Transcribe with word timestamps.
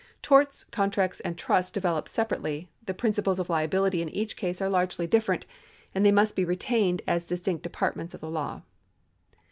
Torts, 0.23 0.63
contracts, 0.63 1.19
and 1.19 1.37
trusts 1.37 1.69
developed 1.69 2.09
separately', 2.09 2.71
the 2.87 2.93
principles 2.95 3.37
of 3.39 3.51
liability 3.51 4.01
in 4.01 4.09
each 4.09 4.35
case 4.35 4.59
are 4.59 4.67
largely 4.67 5.05
different, 5.05 5.45
and 5.93 6.03
they 6.03 6.11
must 6.11 6.35
be 6.35 6.43
retained 6.43 7.03
as 7.05 7.27
dis 7.27 7.41
tinct 7.41 7.61
departments 7.61 8.15
of 8.15 8.21
the 8.21 8.27
law. 8.31 8.63